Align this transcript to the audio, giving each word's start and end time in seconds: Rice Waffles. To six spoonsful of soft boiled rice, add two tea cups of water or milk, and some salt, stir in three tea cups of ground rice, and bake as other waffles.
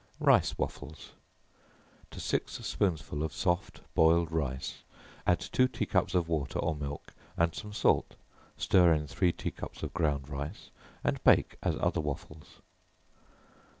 Rice 0.19 0.57
Waffles. 0.57 1.11
To 2.09 2.19
six 2.19 2.53
spoonsful 2.57 3.21
of 3.23 3.31
soft 3.31 3.81
boiled 3.93 4.31
rice, 4.31 4.79
add 5.27 5.39
two 5.39 5.67
tea 5.67 5.85
cups 5.85 6.15
of 6.15 6.27
water 6.27 6.57
or 6.57 6.73
milk, 6.75 7.13
and 7.37 7.53
some 7.53 7.71
salt, 7.71 8.15
stir 8.57 8.93
in 8.93 9.05
three 9.05 9.31
tea 9.31 9.51
cups 9.51 9.83
of 9.83 9.93
ground 9.93 10.27
rice, 10.27 10.71
and 11.03 11.23
bake 11.23 11.55
as 11.61 11.75
other 11.79 12.01
waffles. 12.01 12.61